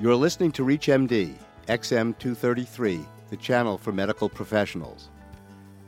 [0.00, 1.36] You're listening to ReachMD,
[1.68, 5.08] XM233, the channel for medical professionals.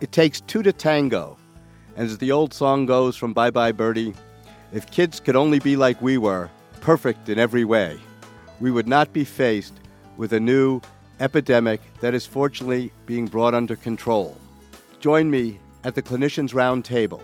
[0.00, 1.36] It takes two to tango,
[1.96, 4.14] and as the old song goes from Bye Bye Birdie,
[4.72, 6.48] if kids could only be like we were,
[6.80, 7.98] perfect in every way,
[8.60, 9.74] we would not be faced
[10.16, 10.80] with a new
[11.18, 14.36] epidemic that is fortunately being brought under control.
[15.00, 17.22] Join me at the Clinicians Roundtable.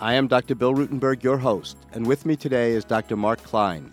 [0.00, 0.54] I am Dr.
[0.54, 3.16] Bill Rutenberg, your host, and with me today is Dr.
[3.16, 3.92] Mark Kline.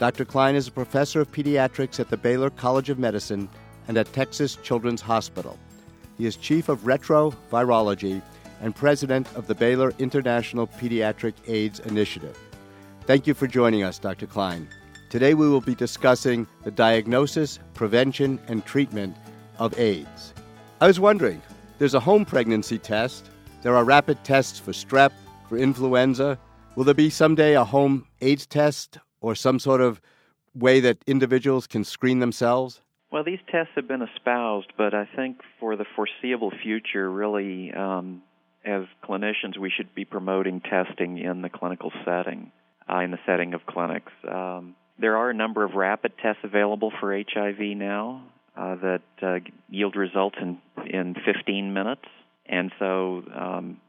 [0.00, 0.24] Dr.
[0.24, 3.50] Kline is a professor of pediatrics at the Baylor College of Medicine
[3.86, 5.58] and at Texas Children's Hospital.
[6.16, 8.22] He is chief of retrovirology
[8.62, 12.38] and president of the Baylor International Pediatric AIDS Initiative.
[13.02, 14.26] Thank you for joining us, Dr.
[14.26, 14.66] Kline.
[15.10, 19.14] Today we will be discussing the diagnosis, prevention, and treatment
[19.58, 20.32] of AIDS.
[20.80, 21.42] I was wondering,
[21.78, 23.28] there's a home pregnancy test,
[23.62, 25.12] there are rapid tests for strep,
[25.46, 26.38] for influenza.
[26.74, 30.00] Will there be someday a home AIDS test or some sort of
[30.54, 32.80] way that individuals can screen themselves?
[33.12, 38.22] Well, these tests have been espoused, but I think for the foreseeable future, really, um,
[38.64, 42.52] as clinicians, we should be promoting testing in the clinical setting,
[42.88, 44.12] uh, in the setting of clinics.
[44.28, 48.22] Um, there are a number of rapid tests available for HIV now
[48.56, 52.04] uh, that uh, yield results in in 15 minutes,
[52.46, 53.80] and so um,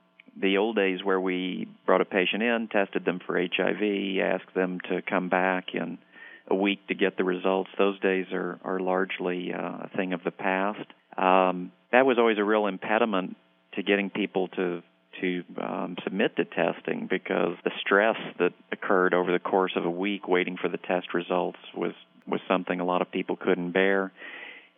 [0.41, 4.79] the old days where we brought a patient in, tested them for HIV, asked them
[4.89, 5.97] to come back in
[6.49, 10.23] a week to get the results, those days are, are largely uh, a thing of
[10.23, 10.85] the past.
[11.17, 13.37] Um, that was always a real impediment
[13.75, 14.83] to getting people to
[15.19, 19.89] to um, submit to testing because the stress that occurred over the course of a
[19.89, 21.91] week waiting for the test results was
[22.25, 24.11] was something a lot of people couldn't bear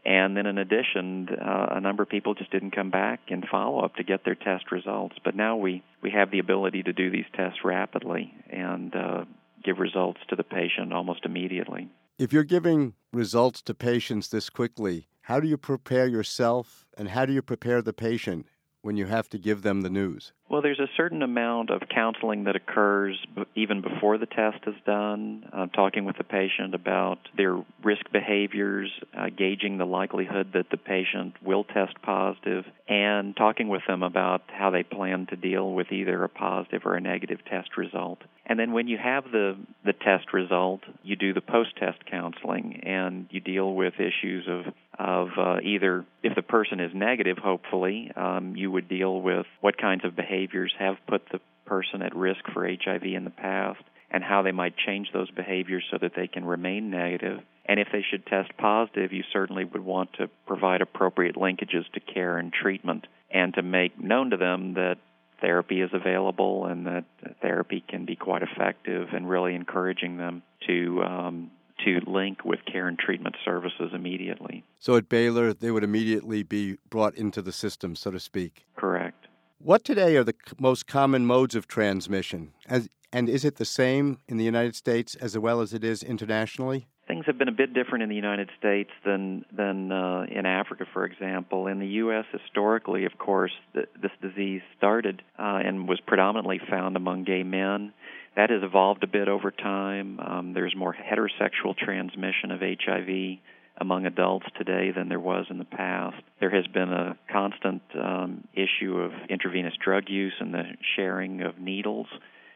[0.06, 3.84] and then in addition, uh, a number of people just didn't come back in follow
[3.84, 5.16] up to get their test results.
[5.24, 9.26] But now we, we have the ability to do these tests rapidly and uh,
[9.64, 11.90] give results to the patient almost immediately.
[12.20, 17.26] If you're giving results to patients this quickly, how do you prepare yourself and how
[17.26, 18.46] do you prepare the patient
[18.82, 20.34] when you have to give them the news?
[20.50, 23.18] Well, there's a certain amount of counseling that occurs
[23.56, 28.92] even before the test is done, uh, talking with the patient about their risk behaviors,
[29.18, 34.44] uh, gauging the likelihood that the patient will test positive, and talking with them about
[34.48, 38.20] how they plan to deal with either a positive or a negative test result.
[38.46, 42.82] And then when you have the, the test result, you do the post test counseling
[42.84, 48.12] and you deal with issues of, of uh, either, if the person is negative, hopefully,
[48.16, 52.16] um, you would deal with what kinds of behaviors behaviors have put the person at
[52.16, 53.82] risk for HIV in the past
[54.12, 57.40] and how they might change those behaviors so that they can remain negative.
[57.66, 62.00] And if they should test positive, you certainly would want to provide appropriate linkages to
[62.00, 64.98] care and treatment and to make known to them that
[65.42, 67.06] therapy is available and that
[67.42, 71.52] therapy can be quite effective and really encouraging them to um,
[71.84, 74.64] to link with care and treatment services immediately.
[74.80, 78.66] So at Baylor, they would immediately be brought into the system, so to speak.
[78.78, 79.28] Correct.
[79.64, 82.52] What today are the most common modes of transmission?
[82.68, 86.04] As, and is it the same in the United States as well as it is
[86.04, 86.90] internationally?
[87.08, 90.84] Things have been a bit different in the United States than than uh, in Africa,
[90.92, 91.68] for example.
[91.68, 96.98] In the U.S., historically, of course, th- this disease started uh, and was predominantly found
[96.98, 97.94] among gay men.
[98.36, 100.20] That has evolved a bit over time.
[100.20, 103.40] Um, there's more heterosexual transmission of HIV
[103.78, 106.22] among adults today than there was in the past.
[106.40, 110.64] There has been a constant um, issue of intravenous drug use and the
[110.96, 112.08] sharing of needles,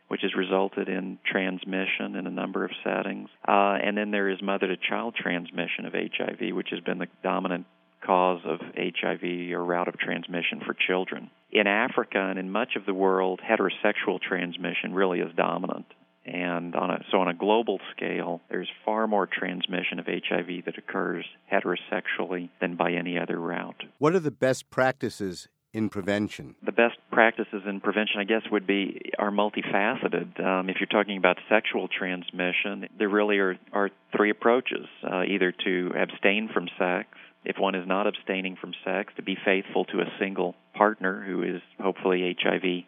[0.07, 3.29] which has resulted in transmission in a number of settings.
[3.47, 7.07] Uh, and then there is mother to child transmission of HIV, which has been the
[7.23, 7.65] dominant
[8.05, 11.29] cause of HIV or route of transmission for children.
[11.51, 15.85] In Africa and in much of the world, heterosexual transmission really is dominant.
[16.27, 20.77] And on a, so on a global scale, there's far more transmission of HIV that
[20.77, 23.83] occurs heterosexually than by any other route.
[23.97, 26.55] What are the best practices in prevention?
[26.65, 30.43] The best practices in prevention, I guess, would be are multifaceted.
[30.43, 35.53] Um, if you're talking about sexual transmission, there really are, are three approaches: uh, either
[35.63, 37.07] to abstain from sex,
[37.45, 41.43] if one is not abstaining from sex, to be faithful to a single partner who
[41.43, 42.83] is hopefully HIV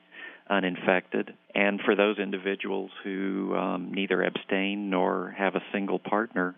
[0.50, 1.34] uninfected.
[1.54, 6.56] And for those individuals who um, neither abstain nor have a single partner,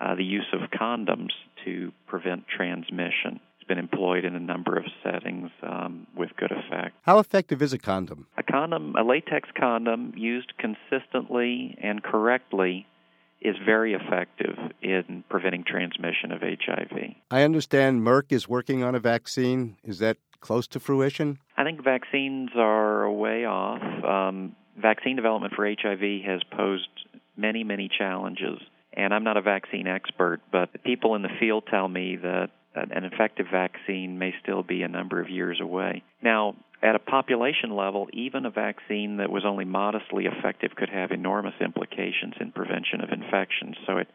[0.00, 1.32] uh, the use of condoms
[1.64, 6.94] to prevent transmission has been employed in a number of settings um, with good effect.
[7.02, 8.26] How effective is a condom?
[8.36, 12.86] A condom, a latex condom used consistently and correctly
[13.40, 17.14] is very effective in preventing transmission of HIV.
[17.30, 19.76] I understand Merck is working on a vaccine.
[19.84, 21.38] Is that close to fruition?
[21.58, 23.82] I think vaccines are a way off.
[24.04, 26.88] Um, vaccine development for HIV has posed
[27.36, 28.60] many, many challenges.
[28.92, 33.04] And I'm not a vaccine expert, but people in the field tell me that an
[33.04, 36.04] effective vaccine may still be a number of years away.
[36.22, 41.10] Now, at a population level, even a vaccine that was only modestly effective could have
[41.10, 43.74] enormous implications in prevention of infections.
[43.84, 44.06] So it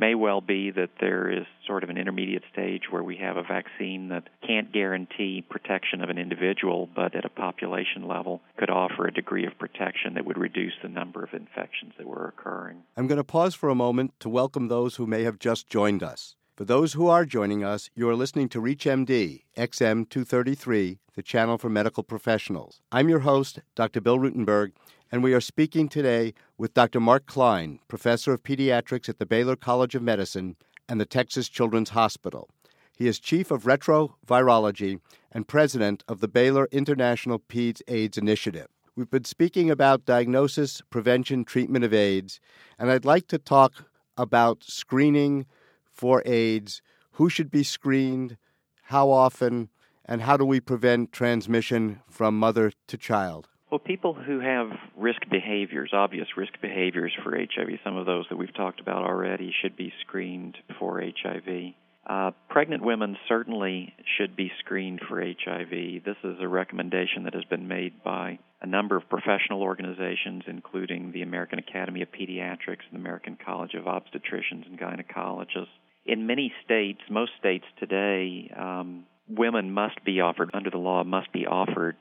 [0.00, 3.42] may well be that there is sort of an intermediate stage where we have a
[3.42, 9.06] vaccine that can't guarantee protection of an individual, but at a population level could offer
[9.06, 12.78] a degree of protection that would reduce the number of infections that were occurring.
[12.96, 16.02] I'm going to pause for a moment to welcome those who may have just joined
[16.02, 16.34] us.
[16.56, 21.58] For those who are joining us, you are listening to ReachMD, XM 233, the channel
[21.58, 22.80] for medical professionals.
[22.90, 24.00] I'm your host, Dr.
[24.00, 24.72] Bill Rutenberg,
[25.10, 27.00] and we are speaking today with Dr.
[27.00, 30.56] Mark Kline, professor of pediatrics at the Baylor College of Medicine
[30.88, 32.48] and the Texas Children's Hospital.
[32.96, 35.00] He is chief of retrovirology
[35.32, 38.68] and president of the Baylor International Peds AIDS Initiative.
[38.94, 42.40] We've been speaking about diagnosis, prevention, treatment of AIDS,
[42.78, 43.86] and I'd like to talk
[44.16, 45.46] about screening
[45.90, 46.82] for AIDS,
[47.12, 48.36] who should be screened,
[48.82, 49.70] how often,
[50.04, 53.48] and how do we prevent transmission from mother to child?
[53.70, 58.36] Well, people who have risk behaviors, obvious risk behaviors for HIV, some of those that
[58.36, 61.74] we've talked about already, should be screened for HIV.
[62.04, 66.02] Uh, pregnant women certainly should be screened for HIV.
[66.04, 71.12] This is a recommendation that has been made by a number of professional organizations, including
[71.12, 75.68] the American Academy of Pediatrics and the American College of Obstetricians and Gynecologists
[76.06, 81.32] in many states, most states today, um, women must be offered, under the law, must
[81.32, 81.96] be offered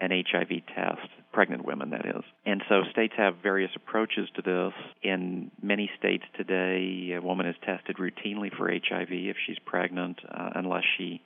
[0.00, 2.22] an HIV test, pregnant women, that is.
[2.46, 4.72] And so states have various approaches to this.
[5.02, 10.50] In many states today, a woman is tested routinely for HIV if she's pregnant, uh,
[10.54, 11.22] unless she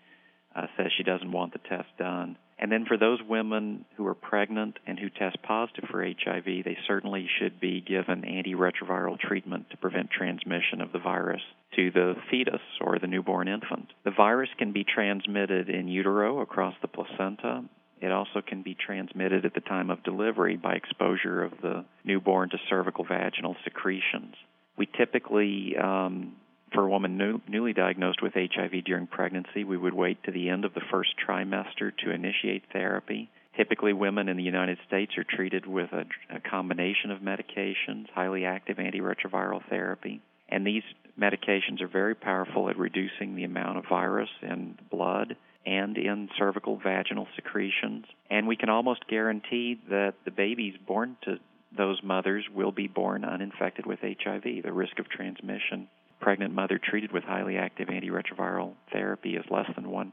[0.55, 2.37] uh, says she doesn't want the test done.
[2.59, 6.79] And then for those women who are pregnant and who test positive for HIV, they
[6.87, 11.43] certainly should be given antiretroviral treatment to prevent transmission of the virus
[11.77, 13.89] to the fetus or the newborn infant.
[14.05, 17.65] The virus can be transmitted in utero across the placenta.
[18.01, 22.51] It also can be transmitted at the time of delivery by exposure of the newborn
[22.51, 24.35] to cervical vaginal secretions.
[24.77, 26.37] We typically um,
[26.75, 30.50] for a woman new, newly diagnosed with HIV during pregnancy, we would wait to the
[30.50, 33.31] end of the first trimester to initiate therapy.
[33.56, 36.05] Typically, women in the United States are treated with a,
[36.35, 40.82] a combination of medications, highly active antiretroviral therapy, and these
[41.19, 46.77] medications are very powerful at reducing the amount of virus in blood and in cervical
[46.77, 48.05] vaginal secretions.
[48.29, 51.38] And we can almost guarantee that the babies born to
[51.77, 54.43] those mothers will be born uninfected with HIV.
[54.43, 55.88] The risk of transmission
[56.20, 60.12] pregnant mother treated with highly active antiretroviral therapy is less than 1%.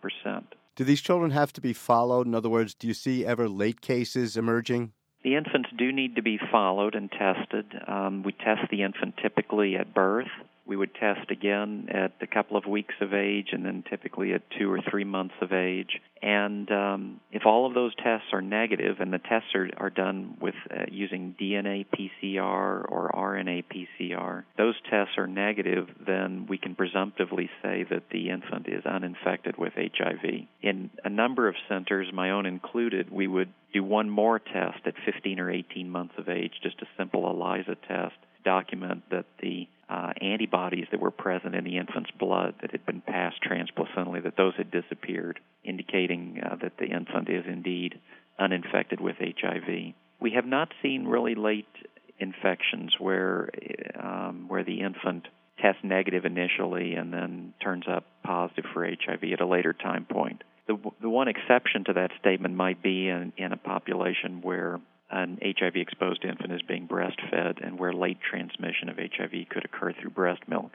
[0.75, 2.27] Do these children have to be followed?
[2.27, 4.93] In other words, do you see ever late cases emerging?
[5.23, 7.65] The infants do need to be followed and tested.
[7.87, 10.29] Um, we test the infant typically at birth
[10.65, 14.43] we would test again at a couple of weeks of age and then typically at
[14.57, 15.99] two or three months of age.
[16.21, 20.37] And um, if all of those tests are negative, and the tests are, are done
[20.39, 26.75] with uh, using DNA PCR or RNA PCR, those tests are negative, then we can
[26.75, 30.45] presumptively say that the infant is uninfected with HIV.
[30.61, 34.93] In a number of centers, my own included, we would do one more test at
[35.05, 40.13] 15 or 18 months of age, just a simple ELISA test, document that the uh,
[40.21, 44.53] antibodies that were present in the infant's blood that had been passed transplacentally, that those
[44.55, 47.99] had disappeared, indicating uh, that the infant is indeed
[48.39, 49.93] uninfected with HIV.
[50.19, 51.67] We have not seen really late
[52.19, 53.49] infections where
[54.01, 55.27] um, where the infant
[55.61, 60.43] tests negative initially and then turns up positive for HIV at a later time point.
[60.67, 64.79] The, the one exception to that statement might be in, in a population where
[65.11, 69.93] an HIV exposed infant is being breastfed and where late transmission of HIV could occur
[69.93, 70.71] through breast milk.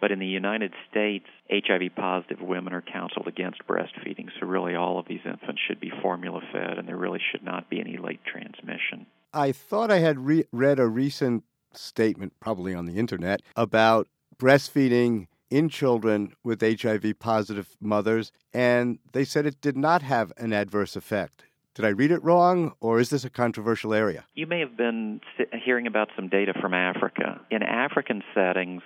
[0.00, 4.98] But in the United States, HIV positive women are counseled against breastfeeding, so really all
[4.98, 8.20] of these infants should be formula fed and there really should not be any late
[8.24, 9.06] transmission.
[9.32, 15.28] I thought I had re- read a recent statement, probably on the internet, about breastfeeding
[15.50, 20.96] in children with HIV positive mothers, and they said it did not have an adverse
[20.96, 21.44] effect.
[21.74, 24.26] Did I read it wrong, or is this a controversial area?
[24.34, 25.20] You may have been
[25.64, 27.40] hearing about some data from Africa.
[27.50, 28.82] In African settings,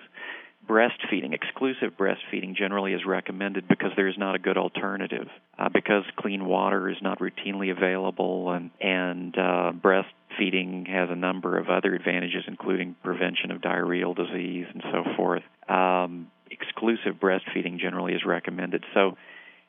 [0.68, 5.26] breastfeeding, exclusive breastfeeding, generally is recommended because there is not a good alternative.
[5.58, 11.58] Uh, because clean water is not routinely available, and and uh, breastfeeding has a number
[11.58, 15.42] of other advantages, including prevention of diarrheal disease and so forth.
[15.68, 18.84] Um, exclusive breastfeeding generally is recommended.
[18.94, 19.16] So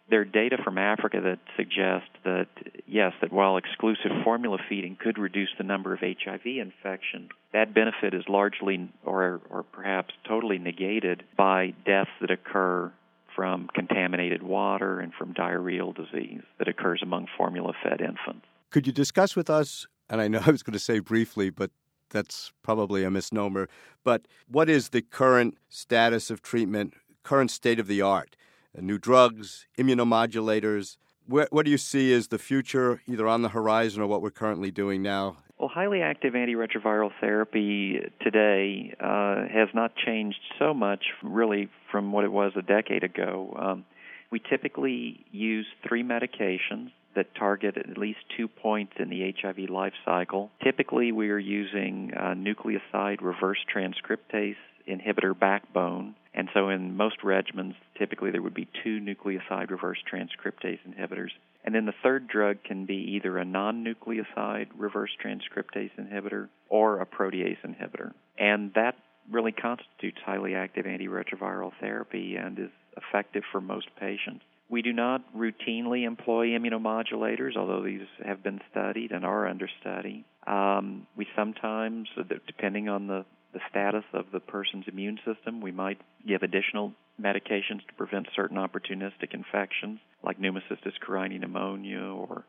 [0.09, 2.47] there are data from Africa that suggest that
[2.87, 8.13] yes, that while exclusive formula feeding could reduce the number of HIV infection, that benefit
[8.13, 12.91] is largely or, or perhaps totally negated by deaths that occur
[13.35, 18.45] from contaminated water and from diarrheal disease that occurs among formula fed infants.
[18.71, 21.69] Could you discuss with us, and I know I was going to say briefly, but
[22.09, 23.69] that's probably a misnomer,
[24.03, 28.35] but what is the current status of treatment, current state of the art?
[28.79, 30.97] New drugs, immunomodulators.
[31.27, 34.31] Where, what do you see as the future, either on the horizon or what we're
[34.31, 41.03] currently doing now well, highly active antiretroviral therapy today uh, has not changed so much,
[41.23, 43.55] really, from what it was a decade ago.
[43.59, 43.85] Um,
[44.31, 49.93] we typically use three medications that target at least two points in the HIV life
[50.05, 50.51] cycle.
[50.63, 54.55] Typically, we are using uh, nucleoside reverse transcriptase
[54.87, 56.13] inhibitor backbone.
[56.37, 61.31] And so, in most regimens, typically there would be two nucleoside reverse transcriptase inhibitors
[61.67, 67.01] and then the third drug can be either a non nucleoside reverse transcriptase inhibitor or
[67.01, 68.13] a protease inhibitor.
[68.39, 68.95] And that
[69.29, 74.45] really constitutes highly active antiretroviral therapy and is effective for most patients.
[74.69, 80.23] We do not routinely employ immunomodulators, although these have been studied and are under study.
[80.47, 82.07] Um, we sometimes,
[82.47, 87.85] depending on the, the status of the person's immune system, we might give additional medications
[87.87, 92.45] to prevent certain opportunistic infections like pneumocystis carinii pneumonia or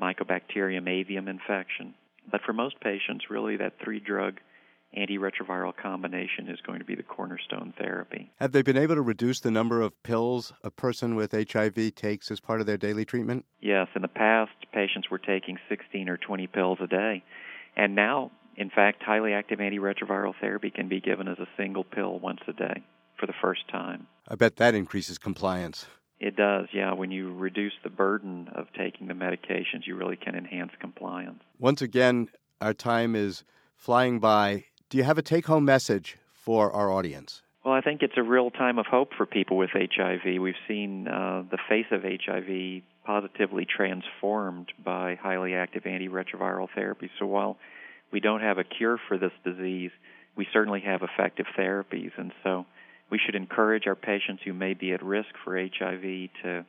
[0.00, 1.94] Mycobacterium avium infection.
[2.30, 4.40] But for most patients, really that three drug
[4.96, 8.30] antiretroviral combination is going to be the cornerstone therapy.
[8.40, 12.30] Have they been able to reduce the number of pills a person with HIV takes
[12.30, 13.44] as part of their daily treatment?
[13.60, 17.22] Yes, in the past, patients were taking 16 or 20 pills a day.
[17.76, 22.18] And now, in fact, highly active antiretroviral therapy can be given as a single pill
[22.18, 22.82] once a day
[23.18, 24.06] for the first time.
[24.28, 25.86] I bet that increases compliance.
[26.18, 26.92] It does, yeah.
[26.92, 31.40] When you reduce the burden of taking the medications, you really can enhance compliance.
[31.58, 32.28] Once again,
[32.60, 33.44] our time is
[33.76, 34.64] flying by.
[34.90, 37.42] Do you have a take home message for our audience?
[37.64, 40.40] Well, I think it's a real time of hope for people with HIV.
[40.40, 47.10] We've seen uh, the face of HIV positively transformed by highly active antiretroviral therapy.
[47.18, 47.58] So while
[48.12, 49.90] we don't have a cure for this disease,
[50.36, 52.12] we certainly have effective therapies.
[52.16, 52.66] And so
[53.10, 56.64] we should encourage our patients who may be at risk for HIV to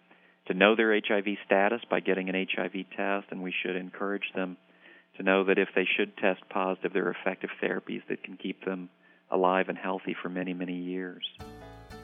[0.48, 4.58] to know their HIV status by getting an HIV test, and we should encourage them
[5.18, 8.66] to know that if they should test positive, there are effective therapies that can keep
[8.66, 8.90] them
[9.30, 11.24] alive and healthy for many, many years.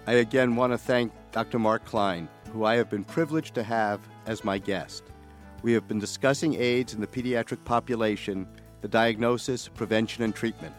[0.05, 1.59] I again want to thank Dr.
[1.59, 5.03] Mark Kline, who I have been privileged to have as my guest.
[5.63, 8.47] We have been discussing AIDS in the pediatric population,
[8.81, 10.73] the diagnosis, prevention, and treatment.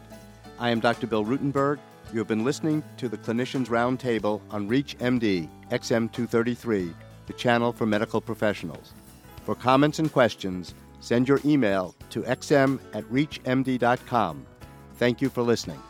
[0.58, 1.06] I am Dr.
[1.06, 1.78] Bill Rutenberg.
[2.12, 6.94] You have been listening to the Clinicians Roundtable on ReachMD XM233,
[7.26, 8.92] the channel for medical professionals.
[9.44, 14.46] For comments and questions, send your email to xm at reachmd.com.
[14.96, 15.80] Thank you for listening.